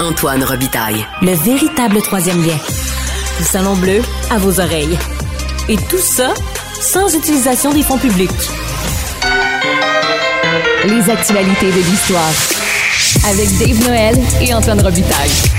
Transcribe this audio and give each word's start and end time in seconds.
Antoine 0.00 0.42
Robitaille. 0.42 1.06
Le 1.22 1.32
véritable 1.32 2.02
troisième 2.02 2.44
lien. 2.44 2.56
Le 3.38 3.44
Salon 3.44 3.74
Bleu 3.76 4.02
à 4.30 4.38
vos 4.38 4.60
oreilles. 4.60 4.98
Et 5.68 5.76
tout 5.76 5.98
ça 5.98 6.34
sans 6.80 7.14
utilisation 7.14 7.72
des 7.72 7.82
fonds 7.82 7.98
publics. 7.98 8.30
Les 10.84 11.10
actualités 11.10 11.70
de 11.70 11.80
l'histoire. 11.90 12.32
Avec 13.30 13.56
Dave 13.58 13.88
Noël 13.88 14.20
et 14.40 14.52
Antoine 14.52 14.80
Robitaille. 14.82 15.53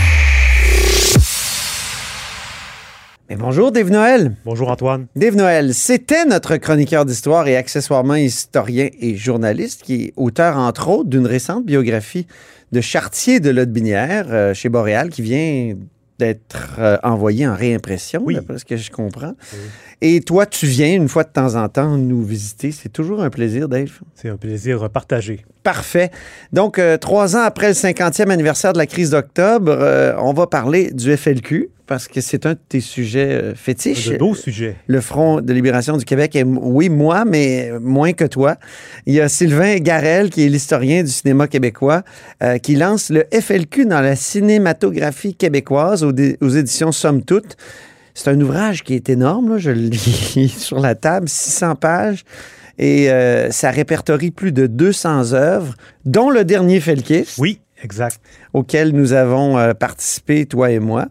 Mais 3.30 3.36
bonjour 3.38 3.72
Dave 3.72 3.90
Noël. 3.90 4.36
Bonjour 4.46 4.70
Antoine. 4.70 5.08
Dave 5.16 5.36
Noël, 5.36 5.74
c'était 5.74 6.26
notre 6.26 6.58
chroniqueur 6.58 7.06
d'histoire 7.06 7.48
et 7.48 7.58
accessoirement 7.58 8.16
historien 8.16 8.90
et 9.02 9.16
journaliste 9.16 9.82
qui 9.82 10.06
est 10.06 10.14
auteur 10.16 10.58
entre 10.58 10.90
autres 10.90 11.10
d'une 11.10 11.26
récente 11.26 11.66
biographie 11.66 12.28
de 12.72 12.82
Chartier 12.82 13.40
de 13.40 13.50
Lotbinière 13.50 14.28
euh, 14.30 14.54
chez 14.54 14.70
Boréal 14.70 15.10
qui 15.10 15.24
vient 15.24 15.74
d'être 16.20 16.76
euh, 16.80 16.98
envoyé 17.04 17.46
en 17.48 17.56
réimpression, 17.56 18.22
Oui. 18.24 18.36
d'après 18.36 18.58
ce 18.60 18.64
que 18.64 18.78
je 18.78 18.90
comprends. 18.90 19.34
Et 20.02 20.22
toi, 20.22 20.46
tu 20.46 20.66
viens 20.66 20.94
une 20.96 21.10
fois 21.10 21.24
de 21.24 21.30
temps 21.30 21.56
en 21.56 21.68
temps 21.68 21.98
nous 21.98 22.24
visiter. 22.24 22.72
C'est 22.72 22.88
toujours 22.90 23.22
un 23.22 23.30
plaisir, 23.30 23.68
Dave. 23.68 23.92
C'est 24.14 24.30
un 24.30 24.38
plaisir 24.38 24.90
partagé. 24.90 25.46
Parfait. 25.64 26.12
Donc, 26.54 26.80
euh, 26.80 26.96
trois 26.98 27.36
ans 27.36 27.42
après 27.42 27.68
le 27.68 27.74
50e 27.74 28.30
anniversaire 28.30 28.72
de 28.72 28.78
la 28.78 28.86
crise 28.86 29.10
d'octobre, 29.10 29.72
euh, 29.78 30.14
on 30.20 30.32
va 30.32 30.48
parler 30.48 30.92
du 30.92 31.16
FLQ 31.18 31.70
parce 31.88 32.08
que 32.08 32.22
c'est 32.22 32.46
un 32.46 32.54
de 32.54 32.60
tes 32.70 32.80
sujets 32.82 33.32
euh, 33.32 33.56
fétiches. 33.56 34.10
De 34.10 34.18
beaux 34.18 34.36
sujets. 34.36 34.76
Le 34.88 35.02
Front 35.02 35.42
de 35.42 35.54
libération 35.54 35.98
du 35.98 36.06
Québec. 36.06 36.36
M- 36.36 36.58
oui, 36.62 36.90
moi, 36.90 37.26
mais 37.26 37.72
moins 37.80 38.14
que 38.14 38.26
toi. 38.26 38.56
Il 39.06 39.14
y 39.14 39.22
a 39.22 39.30
Sylvain 39.30 39.78
Garel, 39.78 40.30
qui 40.30 40.46
est 40.46 40.50
l'historien 40.50 41.04
du 41.04 41.10
cinéma 41.12 41.48
québécois, 41.48 42.04
euh, 42.44 42.58
qui 42.58 42.76
lance 42.76 43.10
le 43.10 43.26
FLQ 43.32 43.86
dans 43.86 44.02
la 44.02 44.16
cinématographie 44.16 45.36
québécoise 45.36 46.04
aux, 46.04 46.12
éditions 46.12 46.92
Somme 46.92 47.24
Toute. 47.24 47.58
C'est 48.14 48.30
un 48.30 48.40
ouvrage 48.40 48.84
qui 48.84 48.94
est 48.94 49.10
énorme, 49.10 49.52
là. 49.54 49.58
je 49.58 49.72
le 49.72 49.82
lis 49.82 50.50
sur 50.58 50.80
la 50.80 50.96
table, 50.96 51.28
600 51.30 51.76
pages. 51.76 52.24
Et 52.78 53.10
euh, 53.10 53.52
ça 53.52 53.72
répertorie 53.72 54.32
plus 54.32 54.52
de 54.52 54.68
200 54.68 55.34
œuvres, 55.34 55.76
dont 56.04 56.30
le 56.30 56.44
dernier 56.44 56.80
Felkis 56.82 57.36
Oui, 57.38 57.60
exact. 57.82 58.20
auquel 58.54 58.92
nous 58.92 59.14
avons 59.14 59.58
euh, 59.58 59.74
participé, 59.74 60.46
toi 60.46 60.72
et 60.72 60.80
moi. 60.80 61.08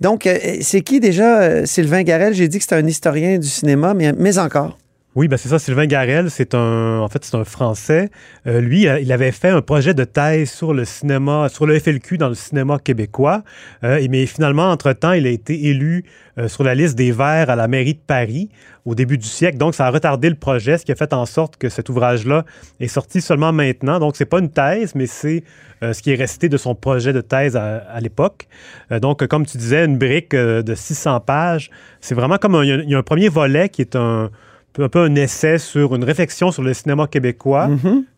Donc, 0.00 0.26
euh, 0.26 0.38
c'est 0.62 0.80
qui 0.80 0.98
déjà 0.98 1.40
euh, 1.40 1.66
Sylvain 1.66 2.02
Garel? 2.02 2.34
J'ai 2.34 2.48
dit 2.48 2.58
que 2.58 2.64
c'était 2.64 2.76
un 2.76 2.86
historien 2.86 3.38
du 3.38 3.48
cinéma, 3.48 3.94
mais, 3.94 4.12
mais 4.12 4.38
encore. 4.38 4.78
Oui, 5.16 5.26
ben 5.26 5.36
c'est 5.36 5.48
ça. 5.48 5.58
Sylvain 5.58 5.86
Garel, 5.86 6.30
c'est 6.30 6.54
un, 6.54 7.00
en 7.00 7.08
fait, 7.08 7.24
c'est 7.24 7.34
un 7.34 7.42
Français. 7.42 8.10
Euh, 8.46 8.60
lui, 8.60 8.86
euh, 8.86 9.00
il 9.00 9.10
avait 9.10 9.32
fait 9.32 9.48
un 9.48 9.60
projet 9.60 9.92
de 9.92 10.04
thèse 10.04 10.52
sur 10.52 10.72
le 10.72 10.84
cinéma, 10.84 11.48
sur 11.48 11.66
le 11.66 11.76
FLQ 11.76 12.16
dans 12.16 12.28
le 12.28 12.36
cinéma 12.36 12.78
québécois. 12.78 13.42
Euh, 13.82 14.06
mais 14.08 14.24
finalement, 14.26 14.70
entre-temps, 14.70 15.10
il 15.10 15.26
a 15.26 15.30
été 15.30 15.66
élu 15.66 16.04
sur 16.46 16.62
la 16.62 16.74
liste 16.74 16.96
des 16.96 17.10
Verts 17.10 17.50
à 17.50 17.56
la 17.56 17.68
mairie 17.68 17.94
de 17.94 18.00
Paris 18.06 18.48
au 18.86 18.94
début 18.94 19.18
du 19.18 19.26
siècle. 19.26 19.58
Donc, 19.58 19.74
ça 19.74 19.86
a 19.86 19.90
retardé 19.90 20.30
le 20.30 20.36
projet, 20.36 20.78
ce 20.78 20.86
qui 20.86 20.92
a 20.92 20.94
fait 20.94 21.12
en 21.12 21.26
sorte 21.26 21.56
que 21.56 21.68
cet 21.68 21.88
ouvrage-là 21.88 22.46
est 22.78 22.88
sorti 22.88 23.20
seulement 23.20 23.52
maintenant. 23.52 23.98
Donc, 23.98 24.16
c'est 24.16 24.24
pas 24.24 24.38
une 24.38 24.48
thèse, 24.48 24.94
mais 24.94 25.06
c'est 25.06 25.42
ce 25.82 26.00
qui 26.00 26.12
est 26.12 26.14
resté 26.14 26.48
de 26.48 26.56
son 26.56 26.74
projet 26.74 27.12
de 27.12 27.20
thèse 27.20 27.56
à, 27.56 28.00
l'époque. 28.00 28.46
Donc, 28.90 29.26
comme 29.26 29.44
tu 29.44 29.58
disais, 29.58 29.84
une 29.84 29.98
brique 29.98 30.34
de 30.34 30.74
600 30.74 31.20
pages. 31.20 31.70
C'est 32.00 32.14
vraiment 32.14 32.38
comme 32.38 32.58
il 32.64 32.88
y 32.88 32.94
a 32.94 32.98
un 32.98 33.02
premier 33.02 33.28
volet 33.28 33.68
qui 33.68 33.82
est 33.82 33.96
un 33.96 34.30
un 34.78 34.88
peu 34.88 35.00
un 35.00 35.14
essai 35.14 35.58
sur 35.58 35.94
une 35.94 36.04
réflexion 36.04 36.52
sur 36.52 36.62
le 36.62 36.72
cinéma 36.74 37.06
québécois 37.06 37.68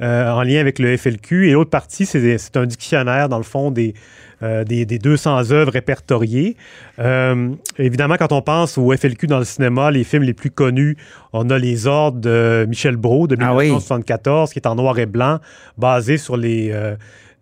euh, 0.00 0.31
en 0.31 0.42
lien 0.42 0.61
avec 0.61 0.78
le 0.78 0.97
FLQ. 0.97 1.48
Et 1.48 1.53
l'autre 1.53 1.70
partie, 1.70 2.06
c'est 2.06 2.56
un 2.56 2.67
dictionnaire, 2.67 3.28
dans 3.28 3.39
le 3.39 3.42
fond, 3.42 3.70
des, 3.70 3.95
euh, 4.42 4.62
des, 4.64 4.84
des 4.84 4.98
200 4.98 5.50
œuvres 5.50 5.73
répertoriées. 5.73 6.56
Euh, 6.98 7.50
évidemment, 7.78 8.17
quand 8.19 8.33
on 8.33 8.42
pense 8.42 8.77
au 8.77 8.95
FLQ 8.95 9.27
dans 9.27 9.39
le 9.39 9.45
cinéma, 9.45 9.91
les 9.91 10.05
films 10.05 10.25
les 10.25 10.34
plus 10.34 10.50
connus, 10.50 10.97
on 11.33 11.48
a 11.50 11.58
Les 11.58 11.86
Ordres 11.86 12.20
de 12.20 12.67
Michel 12.68 12.96
Brault 12.96 13.27
de 13.27 13.36
Ah 13.41 13.55
oui. 13.55 13.64
1974, 13.64 14.52
qui 14.52 14.58
est 14.58 14.67
en 14.67 14.74
noir 14.74 14.98
et 14.98 15.07
blanc, 15.07 15.39
basé 15.79 16.18
sur 16.18 16.36
les, 16.36 16.73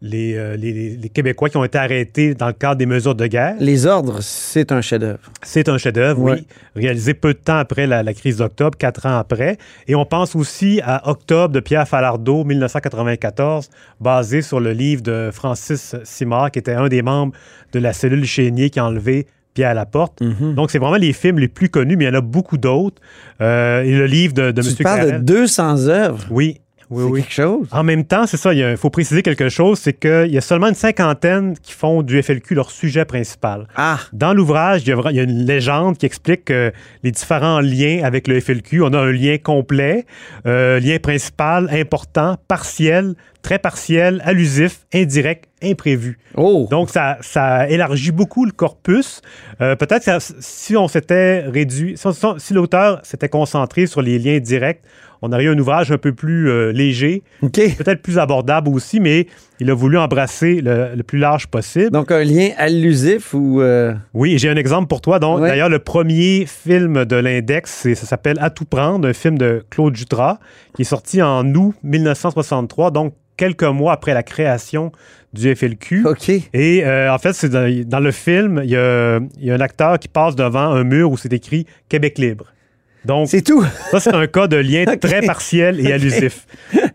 les, 0.03 0.35
euh, 0.35 0.57
les- 0.57 0.97
Québécois 1.11 1.51
qui 1.51 1.57
ont 1.59 1.65
été 1.65 1.77
arrêtés 1.77 2.35
dans 2.35 2.47
le 2.47 2.53
cadre 2.55 2.77
des 2.77 2.87
mesures 2.87 3.15
de 3.15 3.27
guerre. 3.27 3.55
Les 3.61 3.85
ordres, 3.87 4.21
c'est 4.23 4.73
un 4.73 4.81
chef-d'œuvre. 4.81 5.19
C'est 5.43 5.69
un 5.69 5.77
chef-d'œuvre, 5.77 6.21
Ouais. 6.23 6.33
oui, 6.33 6.47
réalisé 6.83 7.13
peu 7.15 7.35
de 7.35 7.39
temps 7.39 7.59
après 7.59 7.87
la, 7.87 8.03
la 8.03 8.15
crise 8.15 8.39
d'octobre, 8.39 8.79
quatre 8.79 9.05
ans 9.07 9.19
après. 9.19 9.59
Et 9.89 9.95
on 9.95 10.07
pense 10.07 10.35
aussi 10.35 10.81
à 10.85 11.09
Octobre 11.11 11.53
de 11.53 11.61
Pierre 11.61 11.87
Falardeau, 11.87 12.45
1994, 12.45 13.69
basé 14.01 14.43
sur 14.43 14.61
le 14.61 14.73
livre 14.73 15.03
de 15.03 15.31
Francis 15.33 15.95
Simard, 16.05 16.51
qui 16.51 16.59
était 16.59 16.73
un 16.75 16.89
des 16.89 17.03
membres 17.03 17.35
de 17.73 17.79
la 17.79 17.93
cellule 17.93 18.25
Chénier 18.25 18.71
qui 18.71 18.79
a 18.81 18.87
enlevé 18.87 19.27
Pierre 19.53 19.75
Laporte. 19.75 20.21
Mhm. 20.21 20.55
Donc, 20.55 20.71
c'est 20.71 20.79
vraiment 20.79 20.97
les 20.97 21.13
films 21.13 21.39
les 21.41 21.49
plus 21.49 21.69
connus, 21.69 21.97
mais 21.97 22.05
il 22.05 22.09
y 22.09 22.11
en 22.11 22.15
a 22.19 22.21
beaucoup 22.21 22.57
d'autres. 22.57 23.03
Euh, 23.41 23.83
et 23.83 23.93
le 23.97 24.07
livre 24.07 24.33
de, 24.33 24.51
de 24.53 24.63
Tu 24.63 24.69
M. 24.69 24.75
te 24.77 24.83
parles 24.83 25.01
de 25.01 25.07
Carrel- 25.11 25.25
200 25.25 25.89
œuvres. 25.89 26.25
Oui, 26.31 26.61
oui, 26.91 27.05
oui. 27.05 27.21
quelque 27.21 27.33
chose. 27.33 27.69
En 27.71 27.85
même 27.85 28.05
temps, 28.05 28.27
c'est 28.27 28.37
ça, 28.37 28.53
il 28.53 28.77
faut 28.77 28.91
préciser 28.91 29.23
quelque 29.23 29.49
chose, 29.49 29.79
c'est 29.79 29.93
qu'il 29.93 30.31
y 30.31 30.37
a 30.39 30.41
seulement 30.41 30.69
une 30.69 30.75
cinquantaine 30.75 31.57
qui 31.63 31.73
font 31.73 32.03
du 32.03 32.21
FLQ 32.23 32.55
leur 32.55 32.71
sujet 32.71 33.05
principal. 33.05 33.69
Ah, 33.77 33.99
Dans 34.13 34.35
l'ouvrage, 34.35 34.83
il 34.85 34.89
y, 34.89 34.93
a, 34.93 35.13
y 35.13 35.25
une 35.25 35.47
légende 35.47 35.97
qui 35.99 36.07
explique 36.07 36.51
euh, 36.51 36.71
les 37.03 37.13
différents 37.13 37.61
liens 37.61 38.03
avec 38.05 38.27
le 38.29 38.41
FLQ. 38.41 38.83
On 38.83 38.93
a 38.93 38.99
un 38.99 39.13
lien 39.13 39.39
complet, 39.39 40.05
euh, 40.47 40.81
lien 40.81 40.99
principal, 40.99 41.69
important, 41.71 42.37
partiel, 42.49 43.15
très 43.43 43.59
partiel, 43.59 44.21
allusif, 44.25 44.81
indirect, 44.93 45.50
imprévu. 45.63 46.19
oh. 46.37 46.67
Donc, 46.71 46.91
ça, 46.91 47.19
ça 47.21 47.69
élargit 47.69 48.13
beaucoup 48.13 48.45
le 48.45 48.53
corpus. 48.53 49.21
Euh, 49.61 49.77
Peut-être 49.77 50.09
si 50.41 50.77
on 50.77 50.89
s'était 50.89 51.41
réduit, 51.41 51.97
si, 52.39 52.55
l'auteur 52.55 53.01
s'était 53.03 53.29
concentré 53.29 53.87
sur 53.87 54.03
les 54.03 54.19
liens 54.19 54.39
directs, 54.39 54.81
on 55.23 55.33
aurait 55.33 55.45
eu 55.45 55.49
un 55.51 55.59
ouvrage 55.59 55.93
un 55.93 55.99
peu 55.99 56.13
plus 56.15 56.49
euh, 56.49 56.73
léger, 56.73 57.23
peut-être 57.77 58.01
plus 58.01 58.19
abordable 58.19 58.71
aussi, 58.71 59.01
mais 59.01 59.27
il 59.61 59.71
a 59.71 59.75
voulu 59.75 59.99
embrasser 59.99 60.63
le- 60.63 60.95
le 60.97 61.03
plus 61.03 61.19
large 61.19 61.47
possible. 61.49 61.91
Donc, 61.91 62.11
un 62.11 62.25
lien 62.25 62.49
allusif 62.57 63.35
ou. 63.35 63.61
euh, 63.61 63.93
Oui, 64.15 64.39
j'ai 64.39 64.49
un 64.49 64.57
exemple 64.57 64.87
pour 64.89 65.03
toi. 65.03 65.19
Ouais. 65.23 65.49
d'ailleurs, 65.49 65.69
le 65.69 65.79
premier 65.79 66.47
film 66.47 67.05
de 67.05 67.17
l'Index, 67.17 67.87
ça 67.95 68.07
s'appelle 68.07 68.39
À 68.41 68.49
tout 68.49 68.65
prendre, 68.65 69.07
un 69.07 69.13
film 69.13 69.37
de 69.37 69.63
Claude 69.69 69.95
Jutras, 69.95 70.39
qui 70.75 70.83
est 70.83 70.85
sorti 70.87 71.21
en 71.21 71.45
août 71.55 71.75
1963, 71.83 72.91
donc 72.91 73.13
quelques 73.41 73.63
mois 73.65 73.95
après 73.95 74.13
la 74.13 74.23
création 74.23 74.93
du 75.33 75.55
FLQ. 75.57 76.07
OK. 76.07 76.29
Et 76.29 76.85
euh, 76.85 77.11
en 77.11 77.17
fait, 77.17 77.33
c'est 77.33 77.49
dans, 77.49 77.67
dans 77.87 78.01
le 78.01 78.11
film, 78.11 78.61
il 78.63 78.69
y, 78.69 78.77
a, 78.77 79.19
il 79.39 79.47
y 79.47 79.51
a 79.51 79.55
un 79.55 79.61
acteur 79.61 79.99
qui 79.99 80.09
passe 80.09 80.37
devant 80.37 80.71
un 80.73 80.85
mur 80.85 81.11
où 81.11 81.17
c'est 81.17 81.33
écrit 81.33 81.65
Québec 81.89 82.19
libre. 82.19 82.45
Donc, 83.05 83.29
C'est 83.29 83.41
tout. 83.43 83.65
ça, 83.91 83.99
c'est 84.01 84.15
un 84.15 84.27
cas 84.27 84.47
de 84.47 84.57
lien 84.57 84.85
très 85.01 85.23
partiel 85.23 85.81
et 85.81 85.93
allusif. 85.93 86.47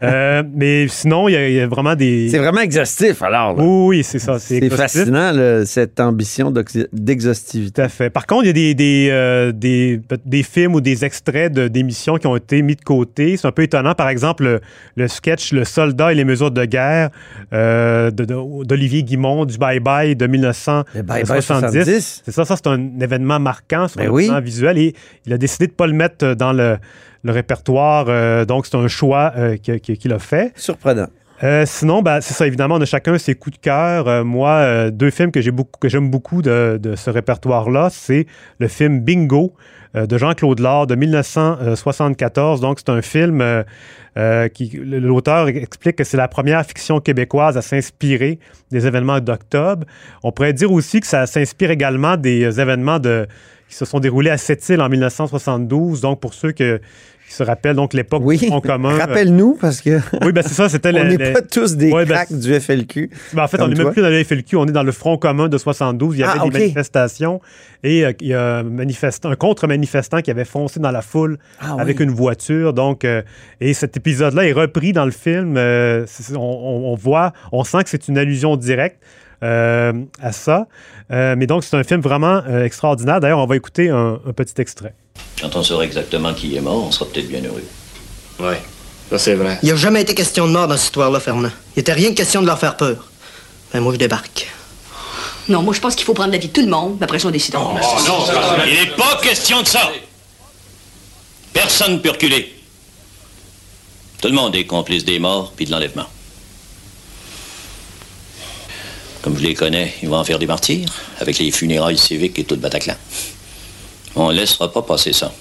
Euh, 0.04 0.44
mais 0.54 0.88
sinon, 0.88 1.28
il 1.28 1.32
y, 1.32 1.36
a, 1.36 1.48
il 1.50 1.56
y 1.56 1.60
a 1.60 1.68
vraiment 1.68 1.96
des. 1.96 2.30
C'est 2.30 2.38
vraiment 2.38 2.62
exhaustif, 2.62 3.22
alors. 3.24 3.56
là. 3.56 3.64
Oui, 3.64 3.98
oui, 3.98 4.04
c'est 4.04 4.20
ça. 4.20 4.38
C'est 4.40 4.70
fascinant, 4.70 5.32
cette 5.66 6.00
ambition 6.00 6.52
d'exhaustivité. 6.94 7.72
Tout 7.76 7.82
à 7.82 7.90
fait. 7.90 8.10
Par 8.10 8.26
contre, 8.28 8.44
il 8.44 8.48
y 8.48 8.50
a 8.50 8.54
des, 8.54 8.76
des, 8.76 9.08
euh, 9.12 9.52
des, 9.52 10.00
des 10.26 10.44
films 10.44 10.76
ou 10.76 10.82
des 10.82 11.04
extraits 11.06 11.52
de- 11.52 11.68
d'émissions 11.68 12.18
qui 12.18 12.28
ont 12.28 12.36
été 12.36 12.62
mis 12.62 12.76
de 12.76 12.82
côté. 12.82 13.38
C'est 13.38 13.48
un 13.48 13.52
peu 13.52 13.64
étonnant. 13.64 13.94
Par 13.96 14.10
exemple, 14.10 14.44
le, 14.44 14.62
le 14.96 15.08
sketch 15.08 15.52
Le 15.54 15.64
soldat 15.66 16.12
et 16.12 16.16
les 16.16 16.26
mesures 16.26 16.52
de 16.52 16.66
guerre 16.66 17.10
euh, 17.54 18.12
d'Olivier 18.12 19.04
Guimond 19.04 19.46
du 19.46 19.58
Bye 19.58 19.80
Bye 19.80 20.16
de 20.16 20.28
1970. 20.28 20.86
Le 20.96 21.02
bye-bye 21.04 21.42
70. 21.42 22.22
C'est 22.26 22.32
ça, 22.32 22.46
ça 22.46 22.56
c'est 22.56 22.68
un 22.68 23.00
événement 23.00 23.40
marquant 23.40 23.88
sur 23.88 23.98
Ben 23.98 24.06
le 24.08 24.12
oui. 24.12 24.28
plan 24.28 24.40
visuel 24.42 24.78
et 24.78 24.94
il 25.26 25.34
a 25.34 25.38
décidé 25.38 25.68
de 25.68 25.72
ne 25.72 25.76
pas 25.76 25.88
le 25.88 25.94
mettre 25.96 26.34
dans 26.36 26.54
le, 26.54 26.78
le 27.24 27.32
répertoire. 27.32 28.06
euh, 28.08 28.46
donc, 28.46 28.66
c'est 28.66 28.78
un 28.78 28.88
choix 28.88 29.34
euh, 29.38 29.58
qu'il 29.58 30.14
a 30.14 30.20
fait. 30.20 30.54
Surprenant. 30.56 31.08
Euh, 31.44 31.66
sinon, 31.66 32.02
ben, 32.02 32.22
c'est 32.22 32.34
ça, 32.34 32.48
évidemment, 32.48 32.76
on 32.76 32.82
a 32.82 32.86
chacun 32.86 33.18
ses 33.18 33.36
coups 33.36 33.58
de 33.58 33.62
cœur. 33.62 34.08
Euh, 34.08 34.24
moi, 34.24 34.52
euh, 34.52 34.90
deux 34.92 35.10
films 35.10 35.32
que 35.32 35.42
j'ai 35.42 35.52
beaucoup, 35.52 35.80
que 35.80 35.90
j'aime 35.90 36.10
beaucoup 36.10 36.42
de, 36.42 36.80
de 36.82 36.96
ce 36.96 37.10
répertoire-là, 37.10 37.90
c'est 37.92 38.26
le 38.60 38.70
film 38.70 39.02
Bingo 39.02 39.54
euh, 39.98 40.06
de 40.06 40.18
Jean-Claude 40.18 40.60
Lard 40.60 40.88
de 40.88 40.96
1974. 40.96 42.62
Donc, 42.62 42.80
c'est 42.80 42.90
un 42.90 43.02
film 43.02 43.42
euh, 43.42 43.64
euh, 44.18 44.48
qui 44.48 44.80
l'auteur 44.82 45.50
explique 45.50 45.98
que 45.98 46.06
c'est 46.06 46.16
la 46.16 46.30
première 46.30 46.66
fiction 46.66 47.02
québécoise 47.02 47.58
à 47.58 47.62
s'inspirer 47.62 48.40
des 48.72 48.88
événements 48.88 49.20
d'octobre. 49.20 49.86
On 50.24 50.32
pourrait 50.32 50.54
dire 50.54 50.72
aussi 50.72 51.02
que 51.02 51.08
ça 51.08 51.26
s'inspire 51.26 51.70
également 51.70 52.16
des 52.16 52.46
euh, 52.46 52.62
événements 52.62 53.00
de, 53.00 53.28
qui 53.70 53.76
se 53.76 53.86
sont 53.86 54.00
déroulés 54.00 54.30
à 54.30 54.38
Sept-Îles 54.38 54.82
en 54.82 54.90
1972. 54.90 56.02
Donc, 56.02 56.20
pour 56.20 56.34
ceux 56.34 56.52
que, 56.52 56.80
qui 57.28 57.34
se 57.34 57.42
rappellent, 57.42 57.76
donc 57.76 57.96
l'époque 57.96 58.22
Oui. 58.24 58.38
du 58.38 58.46
Front 58.46 58.62
commun. 58.62 58.94
euh, 58.94 58.98
Rappelle-nous, 59.00 59.58
parce 59.60 59.82
que 59.82 60.00
oui, 60.24 60.32
ben 60.32 60.44
c'est 60.44 60.54
ça, 60.54 60.70
c'était 60.70 60.90
on 61.00 61.04
n'est 61.04 61.18
le- 61.18 61.34
pas 61.34 61.42
tous 61.42 61.76
des 61.76 61.92
Ouais, 61.92 62.06
ben, 62.06 62.24
du 62.30 62.54
FLQ. 62.60 63.10
ben, 63.34 63.44
en 63.44 63.48
fait, 63.48 63.60
on 63.60 63.68
n'est 63.68 63.74
même 63.76 63.92
plus 63.92 64.04
dans 64.04 64.10
le 64.10 64.24
FLQ, 64.24 64.56
on 64.58 64.68
est 64.68 64.72
dans 64.72 64.84
le 64.84 64.92
Front 64.92 65.18
commun 65.18 65.48
de 65.50 65.58
72. 65.58 66.16
Il 66.16 66.20
y 66.20 66.24
avait 66.24 66.34
Ah, 66.36 66.44
des 66.44 66.48
ok. 66.50 66.54
manifestations 66.54 67.42
et 67.84 68.06
euh, 68.06 68.14
il 68.22 68.28
y 68.28 68.34
a 68.36 68.58
un, 68.58 68.64
manifestant, 68.64 69.32
un 69.32 69.36
contre-manifestant 69.36 70.22
qui 70.22 70.30
avait 70.30 70.46
foncé 70.46 70.80
dans 70.80 70.92
la 70.92 71.02
foule 71.02 71.40
Ah, 71.60 71.76
avec 71.80 71.98
oui. 71.98 72.06
une 72.06 72.12
voiture. 72.12 72.74
Donc, 72.74 73.04
euh, 73.04 73.24
et 73.60 73.74
cet 73.74 73.98
épisode-là 73.98 74.46
est 74.48 74.54
repris 74.54 74.94
dans 74.94 75.06
le 75.06 75.12
film. 75.12 75.56
euh, 75.58 76.06
on- 76.36 76.38
on 76.38 76.96
voit, 76.96 77.34
on 77.52 77.64
sent 77.64 77.84
que 77.84 77.90
c'est 77.90 78.08
une 78.08 78.20
allusion 78.20 78.56
directe. 78.56 79.02
Euh, 79.44 79.94
à 80.22 80.32
ça. 80.32 80.68
Euh, 81.12 81.36
mais 81.38 81.48
donc, 81.48 81.64
c'est 81.64 81.76
un 81.76 81.84
film 81.84 82.02
vraiment 82.02 82.42
euh, 82.48 82.66
extraordinaire. 82.66 83.20
D'ailleurs, 83.20 83.40
on 83.40 83.46
va 83.46 83.56
écouter 83.56 83.90
un, 83.90 84.20
un 84.28 84.34
petit 84.34 84.60
extrait. 84.60 84.94
Quand 85.42 85.56
on 85.56 85.64
saura 85.64 85.84
exactement 85.84 86.34
qui 86.34 86.56
est 86.56 86.62
mort, 86.62 86.86
on 86.88 86.92
sera 86.92 87.06
peut-être 87.10 87.28
bien 87.28 87.42
heureux. 87.44 87.64
Ouais, 88.40 88.62
ça 89.10 89.18
c'est 89.20 89.36
vrai. 89.36 89.60
Il 89.62 89.68
n'y 89.68 89.72
a 89.72 89.76
jamais 89.76 90.02
été 90.02 90.14
question 90.16 90.48
de 90.48 90.52
mort 90.52 90.68
dans 90.68 90.76
cette 90.76 90.86
histoire-là, 90.86 91.20
Fernand. 91.20 91.52
Il 91.76 91.80
n'était 91.80 91.94
rien 91.94 92.14
question 92.14 92.42
de 92.42 92.48
leur 92.48 92.60
faire 92.60 92.78
peur. 92.78 93.12
Ben, 93.74 93.82
moi, 93.82 93.94
je 93.94 93.98
débarque. 93.98 94.48
Non, 95.48 95.62
moi, 95.62 95.74
je 95.74 95.80
pense 95.80 95.96
qu'il 95.96 96.06
faut 96.06 96.14
prendre 96.14 96.32
l'avis 96.32 96.48
de 96.48 96.54
tout 96.54 96.62
le 96.62 96.68
monde, 96.68 96.98
après 97.02 97.20
ça, 97.20 97.28
on 97.28 97.32
décide. 97.32 97.56
Il 97.56 98.74
n'est 98.74 98.96
pas 98.96 99.20
question 99.22 99.62
de 99.62 99.68
ça. 99.68 99.92
Personne 101.54 101.94
ne 101.94 101.98
peut 102.00 102.10
reculer. 102.10 102.52
Tout 104.22 104.30
le 104.30 104.34
monde 104.34 104.56
est 104.56 104.66
complice 104.66 105.06
des 105.06 105.20
morts 105.20 105.54
puis 105.56 105.66
de 105.66 105.72
l'enlèvement. 105.72 106.06
Comme 109.26 109.40
je 109.40 109.42
les 109.42 109.56
connais, 109.56 109.92
ils 110.04 110.08
vont 110.08 110.18
en 110.18 110.24
faire 110.24 110.38
des 110.38 110.46
martyrs, 110.46 110.88
avec 111.20 111.40
les 111.40 111.50
funérailles 111.50 111.98
civiques 111.98 112.38
et 112.38 112.44
tout 112.44 112.54
le 112.54 112.62
Bataclan. 112.62 112.94
On 114.16 114.32
ne 114.32 114.38
laissera 114.38 114.72
pas 114.72 114.84
passer 114.84 115.14
ça. 115.14 115.34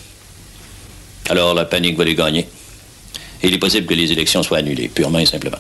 Alors 1.28 1.52
la 1.52 1.66
panique 1.66 1.98
va 1.98 2.04
les 2.04 2.14
gagner. 2.14 2.48
Et 3.42 3.48
il 3.48 3.52
est 3.52 3.58
possible 3.58 3.86
que 3.86 3.92
les 3.92 4.10
élections 4.10 4.42
soient 4.42 4.56
annulées, 4.56 4.88
purement 4.88 5.19
et 5.19 5.26
simplement. 5.26 5.58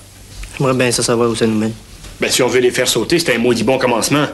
J'aimerais 0.56 0.72
bien 0.72 0.90
ça 0.90 1.02
savoir 1.02 1.28
où 1.28 1.34
ça 1.34 1.46
nous 1.46 1.58
mène. 1.58 1.74
Ben 2.18 2.30
si 2.30 2.42
on 2.42 2.48
veut 2.48 2.60
les 2.60 2.70
faire 2.70 2.88
sauter, 2.88 3.18
c'est 3.18 3.34
un 3.34 3.38
maudit 3.38 3.62
bon 3.62 3.76
commencement. 3.76 4.26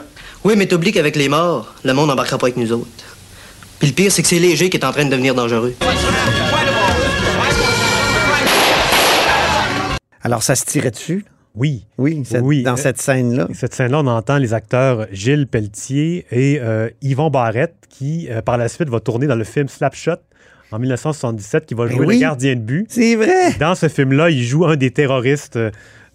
Oui, 0.45 0.53
mais 0.55 0.67
t'oublies 0.67 0.93
qu'avec 0.93 1.17
les 1.17 1.27
morts, 1.27 1.73
le 1.83 1.93
monde 1.93 2.07
n'embarquera 2.07 2.37
pas 2.37 2.45
avec 2.45 2.55
nous 2.55 2.71
autres. 2.71 2.87
Puis 3.79 3.89
le 3.89 3.93
pire, 3.93 4.09
c'est 4.09 4.21
que 4.21 4.29
c'est 4.29 4.39
Léger 4.39 4.69
qui 4.69 4.77
est 4.77 4.85
en 4.85 4.93
train 4.93 5.03
de 5.03 5.09
devenir 5.09 5.35
dangereux. 5.35 5.75
Alors, 10.23 10.43
ça 10.43 10.55
se 10.55 10.63
tirait 10.63 10.91
dessus? 10.91 11.25
Oui. 11.55 11.85
Oui, 11.97 12.21
cette- 12.25 12.41
Oui, 12.43 12.63
dans 12.63 12.73
euh, 12.73 12.77
cette 12.77 12.99
scène-là. 13.01 13.47
Cette 13.53 13.73
scène-là, 13.73 13.99
on 13.99 14.07
entend 14.07 14.37
les 14.37 14.53
acteurs 14.53 15.07
Gilles 15.11 15.47
Pelletier 15.47 16.25
et 16.31 16.59
euh, 16.61 16.89
Yvon 17.01 17.29
Barrette, 17.29 17.75
qui, 17.89 18.27
euh, 18.29 18.41
par 18.41 18.57
la 18.57 18.67
suite, 18.69 18.89
va 18.89 18.99
tourner 18.99 19.27
dans 19.27 19.35
le 19.35 19.43
film 19.43 19.67
Slapshot 19.67 20.11
en 20.71 20.79
1977, 20.79 21.65
qui 21.65 21.73
va 21.73 21.87
Ben 21.87 21.95
jouer 21.97 22.05
oui. 22.05 22.15
le 22.15 22.21
gardien 22.21 22.55
de 22.55 22.61
but. 22.61 22.85
C'est 22.89 23.15
vrai! 23.15 23.53
Dans 23.59 23.75
ce 23.75 23.89
film-là, 23.89 24.29
il 24.29 24.41
joue 24.43 24.65
un 24.65 24.77
des 24.77 24.91
terroristes 24.91 25.59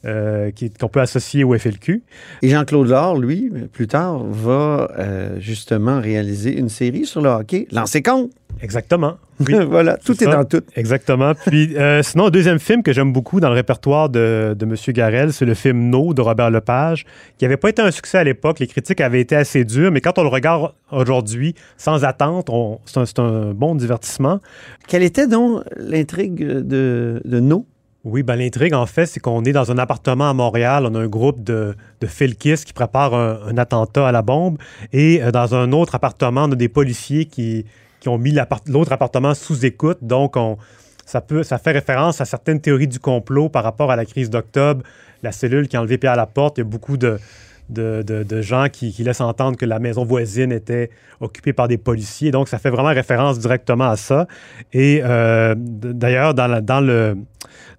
euh, 0.06 0.50
qu'on 0.80 0.88
peut 0.88 1.00
associer 1.00 1.44
au 1.44 1.56
FLQ. 1.56 2.02
Et 2.42 2.48
Jean-Claude 2.48 2.88
Laure, 2.88 3.18
lui, 3.18 3.50
plus 3.72 3.86
tard, 3.86 4.24
va 4.24 4.88
euh, 4.98 5.36
justement 5.40 6.00
réaliser 6.00 6.56
une 6.56 6.68
série 6.68 7.06
sur 7.06 7.20
le 7.20 7.28
hockey. 7.28 7.66
Lancez 7.72 8.02
compte! 8.02 8.30
Exactement. 8.62 9.16
Oui. 9.38 9.54
voilà, 9.68 9.98
tout 9.98 10.24
est 10.24 10.26
dans 10.26 10.46
tout. 10.46 10.62
Exactement. 10.76 11.34
Puis, 11.34 11.76
euh, 11.76 12.02
sinon, 12.02 12.28
un 12.28 12.30
deuxième 12.30 12.58
film 12.58 12.82
que 12.82 12.94
j'aime 12.94 13.12
beaucoup 13.12 13.38
dans 13.38 13.50
le 13.50 13.54
répertoire 13.54 14.08
de, 14.08 14.56
de 14.58 14.64
M. 14.64 14.74
Garel, 14.94 15.30
c'est 15.34 15.44
le 15.44 15.52
film 15.52 15.90
No 15.90 16.14
de 16.14 16.22
Robert 16.22 16.50
Lepage, 16.50 17.04
qui 17.36 17.44
n'avait 17.44 17.58
pas 17.58 17.68
été 17.68 17.82
un 17.82 17.90
succès 17.90 18.16
à 18.16 18.24
l'époque. 18.24 18.60
Les 18.60 18.66
critiques 18.66 19.02
avaient 19.02 19.20
été 19.20 19.36
assez 19.36 19.66
dures, 19.66 19.92
mais 19.92 20.00
quand 20.00 20.18
on 20.18 20.22
le 20.22 20.30
regarde 20.30 20.72
aujourd'hui, 20.90 21.54
sans 21.76 22.02
attente, 22.04 22.50
c'est 22.86 23.18
un, 23.18 23.24
un 23.24 23.52
bon 23.52 23.74
divertissement. 23.74 24.40
Quelle 24.88 25.02
était 25.02 25.26
donc 25.26 25.64
l'intrigue 25.76 26.42
de, 26.42 27.20
de 27.22 27.40
No? 27.40 27.66
Oui, 28.08 28.22
ben, 28.22 28.36
l'intrigue, 28.36 28.72
en 28.72 28.86
fait, 28.86 29.06
c'est 29.06 29.18
qu'on 29.18 29.42
est 29.42 29.52
dans 29.52 29.72
un 29.72 29.78
appartement 29.78 30.30
à 30.30 30.32
Montréal. 30.32 30.86
On 30.88 30.94
a 30.94 31.00
un 31.00 31.08
groupe 31.08 31.42
de, 31.42 31.74
de 32.00 32.06
felkistes 32.06 32.64
qui 32.64 32.72
préparent 32.72 33.14
un, 33.14 33.58
attentat 33.58 34.06
à 34.06 34.12
la 34.12 34.22
bombe. 34.22 34.58
Et 34.92 35.20
euh, 35.20 35.32
dans 35.32 35.56
un 35.56 35.72
autre 35.72 35.96
appartement, 35.96 36.44
on 36.44 36.52
a 36.52 36.54
des 36.54 36.68
policiers 36.68 37.24
qui, 37.24 37.66
qui 37.98 38.08
ont 38.08 38.16
mis 38.16 38.32
l'autre 38.68 38.92
appartement 38.92 39.34
sous 39.34 39.66
écoute. 39.66 39.98
Donc, 40.02 40.36
on, 40.36 40.56
ça, 41.04 41.20
peut, 41.20 41.42
ça 41.42 41.58
fait 41.58 41.72
référence 41.72 42.20
à 42.20 42.26
certaines 42.26 42.60
théories 42.60 42.86
du 42.86 43.00
complot 43.00 43.48
par 43.48 43.64
rapport 43.64 43.90
à 43.90 43.96
la 43.96 44.04
crise 44.04 44.30
d'octobre, 44.30 44.84
la 45.24 45.32
cellule 45.32 45.66
qui 45.66 45.76
a 45.76 45.80
enlevé 45.80 45.98
Pierre 45.98 46.12
à 46.12 46.16
la 46.16 46.26
porte. 46.26 46.58
Il 46.58 46.60
y 46.60 46.62
a 46.62 46.64
beaucoup 46.64 46.96
de, 46.96 47.18
de, 47.68 48.02
de- 48.06 48.22
de 48.22 48.42
gens 48.42 48.68
qui, 48.70 48.92
qui 48.92 49.02
laissent 49.04 49.20
entendre 49.20 49.56
que 49.56 49.66
la 49.66 49.78
maison 49.78 50.04
voisine 50.04 50.52
était 50.52 50.90
occupée 51.20 51.52
par 51.52 51.68
des 51.68 51.78
policiers. 51.78 52.30
Donc, 52.30 52.48
ça 52.48 52.58
fait 52.58 52.70
vraiment 52.70 52.90
référence 52.94 53.38
directement 53.38 53.88
à 53.90 53.96
ça. 53.96 54.26
Et 54.72 55.00
euh, 55.04 55.54
d'ailleurs, 55.56 56.34
dans, 56.34 56.46
la- 56.46 56.60
dans, 56.60 56.80
le, 56.80 57.16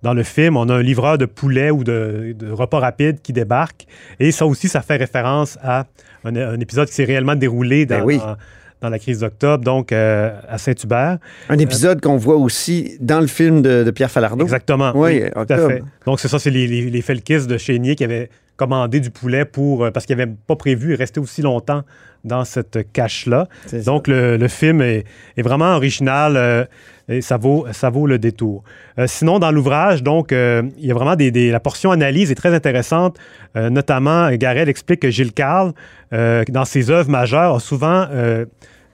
dans 0.03 0.13
le 0.13 0.23
film, 0.23 0.57
on 0.57 0.67
a 0.69 0.75
un 0.75 0.81
livreur 0.81 1.17
de 1.17 1.25
poulet 1.25 1.71
ou 1.71 1.83
de, 1.83 2.35
de 2.37 2.51
repas 2.51 2.79
rapide 2.79 3.21
qui 3.21 3.33
débarque. 3.33 3.85
Et 4.19 4.31
ça 4.31 4.45
aussi, 4.45 4.67
ça 4.67 4.81
fait 4.81 4.97
référence 4.97 5.57
à 5.63 5.85
un, 6.25 6.35
un 6.35 6.59
épisode 6.59 6.87
qui 6.87 6.93
s'est 6.95 7.05
réellement 7.05 7.35
déroulé 7.35 7.85
dans, 7.85 7.99
Ben 7.99 8.05
oui. 8.05 8.17
dans, 8.17 8.35
dans 8.81 8.89
la 8.89 8.99
crise 8.99 9.21
d'octobre, 9.21 9.63
donc 9.63 9.91
euh, 9.91 10.31
à 10.47 10.57
Saint-Hubert. 10.59 11.17
Un 11.49 11.57
épisode 11.57 11.99
qu'on 12.01 12.17
voit 12.17 12.35
aussi 12.35 12.95
dans 12.99 13.19
le 13.21 13.27
film 13.27 13.61
de, 13.63 13.83
de 13.83 13.91
Pierre 13.91 14.11
Falardeau. 14.11 14.43
Exactement. 14.43 14.91
Oui, 14.93 15.23
tout 15.31 15.39
à 15.53 15.57
fait. 15.67 15.83
Donc, 16.05 16.19
c'est 16.19 16.27
ça, 16.27 16.37
c'est 16.37 16.51
les, 16.51 16.67
les, 16.67 16.89
les 16.89 17.01
Felkis 17.01 17.47
de 17.47 17.57
Chénier 17.57 17.95
qui 17.95 18.03
avaient 18.03 18.29
commandé 18.57 18.99
du 18.99 19.09
poulet 19.11 19.45
pour, 19.45 19.85
euh, 19.85 19.91
parce 19.91 20.05
qu'ils 20.05 20.17
n'avaient 20.17 20.33
pas 20.47 20.55
prévu 20.55 20.93
rester 20.95 21.19
aussi 21.19 21.41
longtemps 21.41 21.83
dans 22.25 22.43
cette 22.43 22.91
cache-là. 22.91 23.47
Donc, 23.85 24.07
le, 24.07 24.35
le 24.35 24.47
film 24.49 24.81
est, 24.81 25.05
est 25.37 25.41
vraiment 25.43 25.75
original 25.75 26.35
euh, 26.35 26.65
et 27.07 27.21
ça 27.21 27.37
vaut, 27.37 27.65
ça 27.71 27.89
vaut 27.89 28.05
le 28.07 28.19
détour. 28.19 28.63
Euh, 28.99 29.05
sinon, 29.07 29.39
dans 29.39 29.51
l'ouvrage, 29.51 30.03
donc, 30.03 30.33
euh, 30.33 30.63
il 30.77 30.87
y 30.87 30.91
a 30.91 30.93
vraiment 30.93 31.15
des, 31.15 31.31
des- 31.31 31.51
la 31.51 31.59
portion 31.61 31.91
analyse 31.91 32.31
est 32.31 32.35
très 32.35 32.53
intéressante. 32.53 33.17
Notamment, 33.55 34.29
Garel 34.33 34.67
explique 34.67 34.99
que 34.99 35.09
Gilles 35.09 35.31
Carle, 35.33 35.71
dans 36.11 36.65
ses 36.65 36.89
œuvres 36.91 37.09
majeures, 37.09 37.55
a 37.55 37.59
souvent 37.59 38.07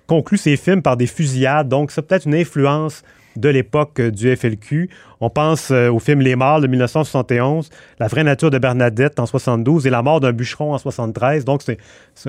conclu 0.07 0.37
ses 0.37 0.57
films 0.57 0.81
par 0.81 0.95
des 0.97 1.07
fusillades. 1.07 1.67
Donc, 1.69 1.91
c'est 1.91 2.01
peut-être 2.01 2.25
une 2.27 2.35
influence 2.35 3.03
de 3.35 3.49
l'époque 3.49 3.99
du 3.99 4.35
FLQ. 4.35 4.89
On 5.25 5.29
pense 5.29 5.69
euh, 5.71 5.89
au 5.89 5.99
film 5.99 6.19
Les 6.19 6.35
Mâles 6.35 6.61
de 6.61 6.67
1971, 6.67 7.69
La 7.99 8.07
vraie 8.07 8.23
nature 8.25 8.51
de 8.51 8.57
Bernadette 8.57 9.19
en 9.21 9.25
72 9.25 9.87
et 9.87 9.89
La 9.89 10.01
mort 10.01 10.19
d'un 10.19 10.33
bûcheron 10.33 10.73
en 10.73 10.77
73. 10.77 11.45
Donc, 11.45 11.61
c'est 11.63 11.77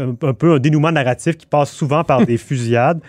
un, 0.01 0.15
un 0.23 0.33
peu 0.33 0.55
un 0.55 0.59
dénouement 0.59 0.93
narratif 0.93 1.37
qui 1.37 1.47
passe 1.47 1.71
souvent 1.73 2.05
par 2.05 2.25
des 2.25 2.37
fusillades. 2.49 3.01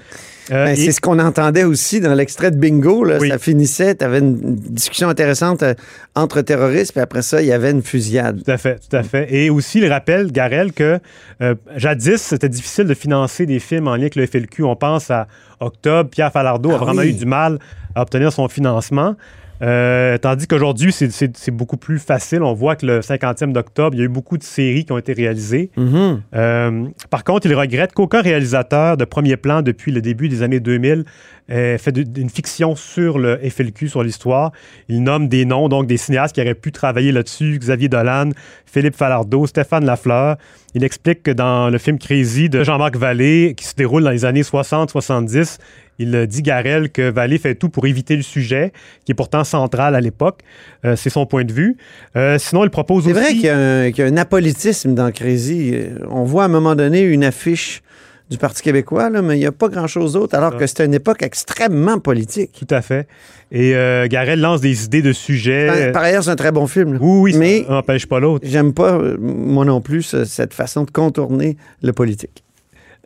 Euh, 0.51 0.65
Ben, 0.65 0.71
et- 0.71 0.75
c'est 0.75 0.91
ce 0.91 1.01
qu'on 1.01 1.19
entendait 1.19 1.63
aussi 1.65 1.99
dans 2.01 2.13
l'extrait 2.15 2.49
de 2.51 2.57
Bingo. 2.57 3.03
Là. 3.03 3.17
Oui. 3.19 3.29
Ça 3.29 3.37
finissait, 3.37 3.93
tu 3.95 4.03
avais 4.05 4.19
une 4.19 4.55
discussion 4.55 5.07
intéressante 5.09 5.61
euh, 5.63 5.73
entre 6.15 6.41
terroristes, 6.41 6.91
puis 6.93 7.01
après 7.01 7.21
ça, 7.21 7.41
il 7.41 7.47
y 7.47 7.51
avait 7.53 7.69
une 7.71 7.81
fusillade. 7.83 8.43
Tout 8.43 8.51
à 8.51 8.57
fait, 8.57 8.79
tout 8.89 8.95
à 8.95 9.03
fait. 9.03 9.27
Et 9.33 9.49
aussi, 9.51 9.79
il 9.79 9.87
rappelle, 9.91 10.31
Garel, 10.31 10.73
que 10.73 10.99
euh, 11.41 11.53
jadis, 11.77 12.17
c'était 12.21 12.49
difficile 12.49 12.85
de 12.85 12.93
financer 12.95 13.45
des 13.45 13.59
films 13.59 13.87
en 13.87 13.95
lien 13.95 14.01
avec 14.01 14.15
le 14.15 14.25
FLQ. 14.25 14.63
On 14.63 14.75
pense 14.75 15.11
à 15.11 15.27
Octobre, 15.59 16.09
Pierre 16.09 16.31
Falardeau 16.31 16.71
a 16.71 16.75
Ah 16.75 16.77
vraiment 16.77 17.01
oui. 17.01 17.09
eu 17.09 17.13
du 17.13 17.25
mal 17.25 17.59
à 17.95 18.01
obtenir 18.01 18.31
son 18.33 18.47
financement. 18.47 19.15
Euh, 19.61 20.17
tandis 20.17 20.47
qu'aujourd'hui, 20.47 20.91
c'est- 20.91 21.51
beaucoup 21.51 21.77
plus 21.77 21.99
facile. 21.99 22.43
On 22.43 22.53
voit 22.53 22.75
que 22.75 22.85
le 22.85 23.01
50e 23.01 23.53
d'octobre, 23.53 23.95
il 23.95 23.99
y 23.99 24.01
a 24.01 24.05
eu 24.05 24.09
beaucoup 24.09 24.37
de 24.37 24.43
séries 24.43 24.83
qui 24.85 24.91
ont 24.91 24.97
été 24.97 25.13
réalisées. 25.13 25.69
Mhm. 25.77 26.21
Euh, 26.35 26.85
par 27.09 27.23
contre, 27.23 27.47
il 27.47 27.55
regrette 27.55 27.93
qu'aucun 27.93 28.21
réalisateur 28.21 28.97
de 28.97 29.05
premier 29.05 29.37
plan 29.37 29.61
depuis 29.61 29.91
le 29.91 30.01
début 30.01 30.27
des 30.27 30.41
années 30.43 30.59
2000 30.59 31.05
ait 31.47 31.77
fait 31.77 31.91
de- 31.91 32.19
une 32.19 32.29
fiction 32.29 32.75
sur 32.75 33.17
le 33.19 33.37
FLQ, 33.41 33.87
sur 33.87 34.03
l'histoire. 34.03 34.51
Il 34.89 35.03
nomme 35.03 35.27
des 35.29 35.45
noms, 35.45 35.69
donc 35.69 35.85
des 35.87 35.97
cinéastes 35.97 36.35
qui 36.35 36.41
auraient 36.41 36.55
pu 36.55 36.71
travailler 36.71 37.11
là-dessus. 37.11 37.57
Xavier 37.59 37.87
Dolan, 37.87 38.31
Philippe 38.65 38.95
Falardeau, 38.95 39.45
Stéphane 39.47 39.85
Lafleur. 39.85 40.37
Il 40.73 40.83
explique 40.83 41.23
que 41.23 41.31
dans 41.31 41.69
le 41.69 41.77
film 41.77 41.97
Crazy 41.99 42.49
de 42.49 42.63
Jean-Marc 42.63 42.97
Vallée, 42.97 43.53
qui 43.55 43.65
se 43.65 43.75
déroule 43.75 44.03
dans 44.03 44.09
les 44.09 44.25
années 44.25 44.43
60-70, 44.43 45.59
il 45.99 46.13
euh, 46.15 46.25
dit 46.25 46.41
Garel 46.41 46.89
que 46.91 47.09
Vallée 47.09 47.37
fait 47.37 47.55
tout 47.55 47.69
pour 47.69 47.85
éviter 47.87 48.15
le 48.15 48.21
sujet, 48.21 48.73
qui 49.05 49.11
est 49.11 49.15
pourtant 49.15 49.43
central 49.43 49.95
à 49.95 50.01
l'époque. 50.01 50.41
Euh, 50.85 50.95
c'est 50.95 51.09
son 51.09 51.25
point 51.25 51.43
de 51.45 51.53
vue. 51.53 51.77
Euh, 52.15 52.37
sinon, 52.37 52.63
il 52.63 52.69
propose 52.69 53.05
C'est 53.05 53.11
aussi... 53.11 53.19
vrai 53.21 53.31
qu'il 53.31 53.41
y, 53.45 53.49
a 53.49 53.57
un- 53.57 53.91
qu'il 53.91 54.03
y 54.05 54.07
a 54.07 54.11
un 54.11 54.17
apolitisme 54.17 54.93
dans 54.93 55.11
Crazy. 55.11 55.71
Euh, 55.73 55.99
On 56.09 56.23
voit 56.23 56.43
à 56.43 56.45
un 56.45 56.49
moment 56.49 56.75
donné 56.75 57.01
une 57.01 57.23
affiche 57.23 57.81
du 58.29 58.39
Parti 58.39 58.63
québécois, 58.63 59.11
là, 59.11 59.21
mais 59.21 59.35
il 59.35 59.39
n'y 59.39 59.45
a 59.45 59.51
pas 59.51 59.69
grand-chose 59.69 60.13
d'autre, 60.13 60.35
alors 60.35 60.53
Ça. 60.53 60.57
que 60.57 60.65
c'était 60.65 60.85
une 60.85 60.95
époque 60.95 61.21
extrêmement 61.21 61.99
politique. 61.99 62.51
Tout 62.57 62.73
à 62.73 62.81
fait. 62.81 63.07
Et 63.51 63.75
euh, 63.75 64.07
Garel 64.07 64.39
lance 64.41 64.61
des 64.61 64.85
idées 64.85 65.03
de 65.03 65.13
sujets. 65.13 65.67
Par, 65.67 65.91
par 65.91 66.03
ailleurs, 66.03 66.23
c'est 66.23 66.31
un 66.31 66.35
très 66.35 66.51
bon 66.51 66.65
film. 66.65 66.93
là. 66.93 66.99
oui, 67.01 67.19
oui, 67.21 67.33
ça 67.33 67.39
mais 67.39 67.65
n'empêche 67.69 68.07
pas 68.07 68.19
l'autre. 68.19 68.43
j'aime 68.47 68.73
pas, 68.73 68.99
moi 69.19 69.63
non 69.63 69.79
plus, 69.79 70.01
ce- 70.01 70.25
cette 70.25 70.55
façon 70.55 70.85
de 70.85 70.89
contourner 70.91 71.55
le 71.83 71.93
politique. 71.93 72.43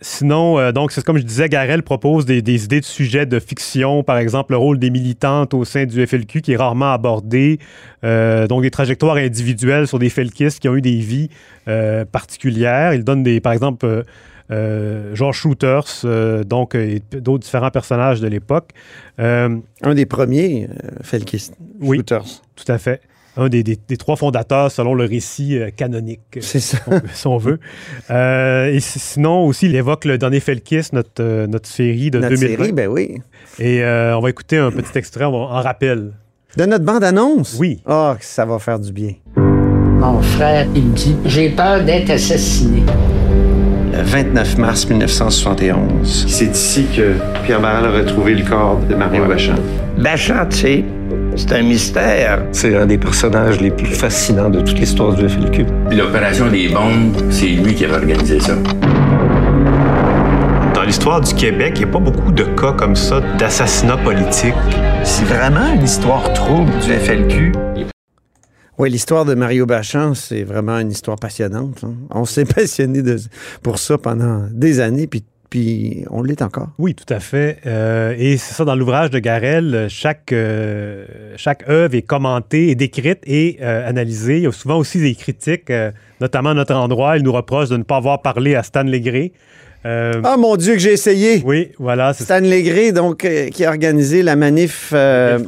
Sinon, 0.02 0.58
euh, 0.58 0.72
donc, 0.72 0.92
c'est 0.94 1.04
comme 1.04 1.18
je 1.18 1.24
disais, 1.24 1.50
Garel 1.50 1.84
propose 1.84 2.26
des, 2.26 2.42
des 2.42 2.64
idées 2.64 2.80
de 2.80 2.86
sujets 2.86 3.26
de 3.26 3.40
fiction, 3.40 4.02
par 4.04 4.18
exemple 4.18 4.54
le 4.54 4.58
rôle 4.58 4.80
des 4.80 4.90
militantes 4.90 5.54
au 5.54 5.66
sein 5.66 5.86
du 5.86 6.06
FLQ 6.06 6.42
qui 6.42 6.54
est 6.54 6.58
rarement 6.58 6.94
abordé, 6.94 7.60
euh, 8.06 8.48
donc 8.48 8.62
des 8.62 8.72
trajectoires 8.72 9.18
individuelles 9.18 9.88
sur 9.88 10.00
des 10.00 10.10
felkistes 10.10 10.60
qui 10.60 10.70
ont 10.70 10.76
eu 10.76 10.82
des 10.82 10.96
vies 10.96 11.30
euh, 11.68 12.06
particulières. 12.06 12.94
Il 12.94 13.04
donne 13.04 13.24
des, 13.24 13.42
par 13.42 13.52
exemple, 13.52 14.06
George 14.50 15.38
Shooters, 15.38 16.06
donc, 16.46 16.74
et 16.74 17.04
d'autres 17.12 17.44
différents 17.44 17.70
personnages 17.70 18.20
de 18.22 18.28
l'époque. 18.28 18.70
Un 19.20 19.94
des 19.94 20.06
premiers 20.06 20.68
euh, 20.70 20.90
Felkist, 21.04 21.56
Oui. 21.82 21.98
Shooters. 21.98 22.26
tout 22.56 22.72
à 22.72 22.78
fait. 22.78 23.02
Un 23.42 23.48
des, 23.50 23.64
des- 23.64 23.80
des 23.88 23.96
trois 23.98 24.16
fondateurs 24.18 24.70
selon 24.72 24.94
le 24.94 25.06
récit 25.06 25.58
euh, 25.58 25.70
canonique. 25.76 26.20
C'est 26.42 26.60
ça. 26.60 26.78
on- 26.88 27.00
si 27.14 27.26
on 27.28 27.38
veut. 27.38 27.60
Euh, 28.12 28.72
et 28.74 28.80
si- 28.80 29.00
sinon 29.00 29.46
aussi, 29.46 29.68
il 29.68 29.76
évoque 29.76 30.04
le 30.06 30.18
dernier 30.18 30.40
Felkis, 30.40 30.90
notre, 30.94 31.22
euh, 31.22 31.48
notre 31.48 31.70
série 31.70 32.12
de 32.12 32.20
Notre 32.20 32.36
2020. 32.36 32.58
série, 32.58 32.72
ben 32.74 32.88
oui. 32.90 33.18
Et 33.60 33.84
euh, 33.84 34.18
on 34.18 34.22
va 34.22 34.30
écouter 34.30 34.58
un 34.58 34.72
petit 34.72 34.98
extrait 34.98 35.26
on 35.26 35.32
va- 35.32 35.38
en 35.38 35.62
rappel. 35.62 36.12
De 36.58 36.66
notre 36.66 36.84
bande-annonce? 36.84 37.56
Oui. 37.60 37.80
Ah, 37.86 38.16
que 38.20 38.26
ça 38.26 38.46
va 38.46 38.58
faire 38.60 38.80
du 38.80 38.92
bien. 38.92 39.14
mon 39.36 40.22
frère, 40.22 40.68
il 40.76 40.84
me 40.84 40.94
dit 40.96 41.16
J'ai 41.26 41.50
peur 41.52 41.84
d'être 41.86 42.10
assassiné. 42.10 42.84
Le 43.92 44.04
29 44.04 44.58
mars 44.58 44.88
1971, 44.88 46.28
c'est 46.28 46.46
ici 46.46 46.86
que 46.96 47.14
Pierre 47.44 47.60
Barral 47.60 47.86
a 47.86 47.92
retrouvé 47.92 48.36
le 48.36 48.44
corps 48.44 48.80
de 48.88 48.94
Mario 48.94 49.26
Bachand. 49.26 49.56
Bachand, 49.98 50.46
tu 50.50 50.58
sais, 50.58 50.86
c'est 51.36 51.54
un 51.54 51.64
mystère. 51.64 52.44
C'est 52.52 52.76
un 52.76 52.86
des 52.86 52.98
personnages 52.98 53.60
les 53.60 53.72
plus 53.72 53.88
fascinants 53.88 54.50
de 54.50 54.60
toute 54.60 54.78
l'histoire 54.78 55.14
du 55.14 55.28
FLQ. 55.28 55.66
L'opération 55.92 56.48
des 56.48 56.68
bombes, 56.68 57.16
c'est 57.30 57.48
lui 57.48 57.74
qui 57.74 57.86
a 57.86 57.92
organisé 57.94 58.40
ça. 58.40 58.56
Dans 60.76 60.84
l'histoire 60.84 61.22
du 61.22 61.34
Québec, 61.34 61.74
il 61.76 61.86
n'y 61.86 61.90
a 61.90 61.94
pas 61.94 62.00
beaucoup 62.00 62.32
de 62.32 62.44
cas 62.44 62.74
comme 62.74 62.96
ça 62.96 63.22
d'assassinat 63.38 63.98
politique. 63.98 64.54
C'est 65.04 65.26
vraiment 65.26 65.74
une 65.74 65.84
histoire 65.84 66.32
trouble 66.34 66.72
du 66.80 66.92
FLQ. 66.92 67.54
Oui, 68.80 68.90
l'histoire 68.90 69.26
de 69.26 69.34
Mario 69.36 69.66
Bachand, 69.66 70.14
c'est 70.14 70.44
vraiment 70.44 70.80
une 70.80 70.90
histoire 70.90 71.18
passionnante. 71.18 71.84
hein. 71.84 71.96
On 72.12 72.24
s'est 72.24 72.46
passionné 72.56 73.04
pour 73.62 73.78
ça 73.78 73.98
pendant 73.98 74.48
des 74.52 74.80
années, 74.80 75.06
puis, 75.06 75.26
puis 75.50 76.06
on 76.10 76.24
l'est 76.24 76.42
encore. 76.42 76.70
Oui, 76.78 76.96
tout 76.96 77.14
à 77.14 77.20
fait. 77.20 77.58
Euh, 77.66 78.16
et 78.18 78.38
c'est 78.38 78.54
ça, 78.54 78.64
dans 78.64 78.76
l'ouvrage 78.76 79.10
de 79.10 79.20
Garel, 79.20 79.88
chaque, 79.90 80.32
euh, 80.32 81.06
chaque 81.36 81.68
œuvre 81.68 81.94
est 81.94 82.04
commentée 82.04 82.74
décrite 82.76 83.20
et 83.28 83.58
euh, 83.62 83.86
analysée. 83.86 84.38
Il 84.38 84.44
y 84.44 84.48
a 84.48 84.52
souvent 84.54 84.78
aussi 84.78 85.02
des 85.02 85.14
critiques, 85.14 85.74
notamment 86.22 86.52
à 86.52 86.54
notre 86.54 86.74
endroit. 86.74 87.18
Il 87.18 87.24
nous 87.24 87.34
reproche 87.34 87.68
de 87.68 87.76
ne 87.76 87.84
pas 87.84 87.98
avoir 87.98 88.22
parlé 88.22 88.56
à 88.56 88.64
Stan 88.64 88.84
Legré. 88.84 89.34
Euh, 89.86 90.22
Ah 90.24 90.36
mon 90.38 90.58
Dieu, 90.58 90.74
que 90.74 90.80
j'ai 90.80 90.92
essayé! 90.94 91.42
oui, 91.46 91.72
voilà, 91.80 92.14
c'est 92.14 92.26
Stan 92.26 92.40
Legré, 92.42 92.92
donc, 92.92 93.24
euh, 93.24 93.48
qui 93.50 93.64
a 93.64 93.70
organisé 93.70 94.24
la 94.24 94.36
manif 94.36 94.92
euh, 94.94 95.40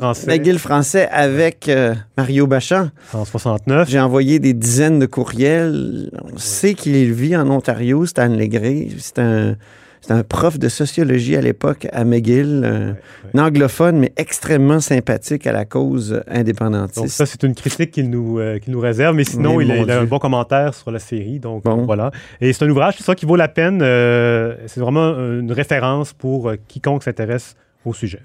français. 0.57 1.09
Avec 1.11 1.67
euh, 1.67 1.93
Mario 2.17 2.47
Bachand. 2.47 2.89
en 3.13 3.25
69. 3.25 3.89
J'ai 3.89 4.00
envoyé 4.00 4.39
des 4.39 4.53
dizaines 4.53 5.00
de 5.00 5.05
courriels. 5.05 6.09
On 6.33 6.38
sait 6.38 6.75
qu'il 6.75 7.11
vit 7.11 7.35
en 7.35 7.50
Ontario, 7.50 8.05
Stan 8.05 8.27
Legré. 8.29 8.88
C'est 9.00 9.19
un, 9.19 9.55
c'est 10.01 10.12
un 10.13 10.24
prof 10.24 10.58
de 10.60 10.67
sociologie 10.67 11.36
à 11.36 11.41
l'époque 11.41 11.88
à 11.93 12.03
McGill, 12.03 12.63
un, 12.65 12.96
un 13.39 13.46
anglophone, 13.48 14.00
mais 14.00 14.12
extrêmement 14.17 14.79
sympathique 14.79 15.46
à 15.48 15.51
la 15.51 15.63
cause 15.65 16.22
indépendantiste. 16.27 16.98
Donc 16.98 17.08
ça, 17.10 17.25
c'est 17.25 17.43
une 17.43 17.53
critique 17.55 17.91
qu'il 17.91 18.10
nous, 18.10 18.39
euh, 18.39 18.58
nous 18.67 18.79
réserve, 18.79 19.15
mais 19.15 19.24
sinon, 19.24 19.58
Mais 19.58 19.65
il, 19.65 19.72
a, 19.72 19.75
mon 19.75 19.84
il 19.84 19.91
a 19.91 20.00
un 20.00 20.05
bon 20.05 20.17
commentaire 20.20 20.74
sur 20.74 20.89
la 20.91 21.00
série. 21.00 21.39
Donc 21.39 21.63
Bon. 21.63 21.86
voilà. 21.86 22.12
Et 22.41 22.51
c'est 22.51 22.65
un 22.65 22.70
ouvrage, 22.70 22.96
c'est 22.98 23.03
ça 23.03 23.15
qui 23.15 23.25
vaut 23.25 23.36
la 23.36 23.48
peine. 23.48 23.81
euh, 23.81 24.55
c'est 24.65 24.79
vraiment 24.79 25.10
une 25.39 25.51
référence 25.51 26.13
pour 26.13 26.50
euh, 26.50 26.55
quiconque 26.67 27.03
s'intéresse 27.03 27.55
au 27.86 27.93
sujet. 27.93 28.22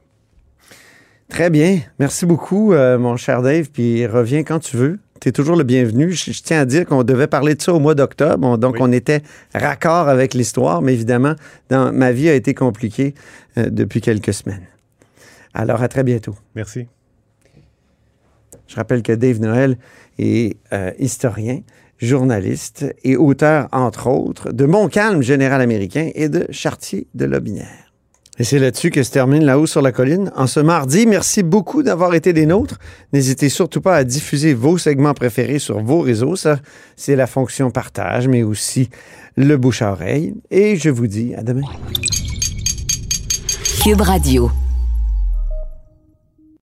Très 1.29 1.51
bien. 1.51 1.81
Merci 1.99 2.25
beaucoup, 2.25 2.73
euh, 2.73 2.99
mon 2.99 3.17
cher 3.17 3.43
Dave. 3.43 3.69
Puis 3.73 4.07
reviens 4.07 4.45
quand 4.45 4.61
tu 4.61 4.77
veux. 4.77 4.99
Tu 5.21 5.29
es 5.29 5.33
toujours 5.33 5.57
le 5.57 5.65
bienvenu. 5.65 6.13
Je, 6.13 6.33
je 6.33 6.43
tiens 6.43 6.61
à 6.61 6.65
dire 6.65 6.85
qu'on 6.87 7.03
devait 7.03 7.27
parler 7.27 7.55
de 7.55 7.63
ça 7.63 7.73
au 7.73 7.81
mois 7.81 7.95
d'octobre. 7.95 8.47
On- 8.47 8.57
donc, 8.57 8.75
Oui. 8.75 8.81
on 8.83 8.93
était 8.93 9.23
raccord 9.55 10.09
avec 10.09 10.35
l'histoire. 10.35 10.83
Mais 10.83 10.93
évidemment, 10.95 11.35
dans, 11.71 11.93
ma 11.93 12.13
vie 12.13 12.29
a 12.29 12.35
été 12.35 12.55
compliquée 12.55 13.15
euh, 13.59 13.71
depuis 13.71 14.01
quelques 14.01 14.35
semaines. 14.35 14.67
Alors, 15.55 15.83
à 15.83 15.89
très 15.89 16.05
bientôt. 16.05 16.35
Merci. 16.55 16.87
Je 18.67 18.77
rappelle 18.77 19.03
que 19.03 19.13
Dave 19.13 19.41
Noël 19.41 19.79
est 20.19 20.57
euh, 20.73 20.91
historien, 20.99 21.61
journaliste 21.99 22.85
et 23.05 23.17
auteur, 23.17 23.69
entre 23.73 24.09
autres, 24.09 24.53
de 24.53 24.67
Montcalm, 24.67 25.23
général 25.23 25.61
américain, 25.63 26.11
et 26.15 26.29
de 26.29 26.47
Chartier 26.51 27.07
de 27.15 27.25
Lobinière. 27.25 27.86
Et 28.39 28.45
c'est 28.45 28.59
là-dessus 28.59 28.91
que 28.91 29.03
se 29.03 29.11
termine 29.11 29.45
là-haut 29.45 29.67
sur 29.67 29.81
la 29.81 29.93
colline. 29.93 30.31
En 30.37 30.47
ce 30.47 30.61
mardi, 30.61 31.07
merci 31.07 31.43
beaucoup 31.43 31.83
d'avoir 31.83 32.15
été 32.15 32.33
des 32.33 32.45
nôtres. 32.45 32.79
N'hésitez 33.13 33.49
surtout 33.49 33.81
pas 33.81 33.97
à 33.97 34.05
diffuser 34.05 34.53
vos 34.53 34.77
segments 34.77 35.15
préférés 35.15 35.59
sur 35.59 35.81
vos 35.81 36.01
réseaux. 36.01 36.37
Ça, 36.37 36.59
c'est 36.97 37.17
la 37.17 37.27
fonction 37.27 37.71
partage, 37.71 38.29
mais 38.29 38.43
aussi 38.43 38.91
le 39.37 39.57
bouche 39.57 39.83
à 39.83 39.93
oreille. 39.93 40.35
Et 40.51 40.77
je 40.77 40.91
vous 40.91 41.07
dis 41.07 41.35
à 41.35 41.43
demain. 41.43 41.63
Cube 43.83 44.01
Radio. 44.01 44.51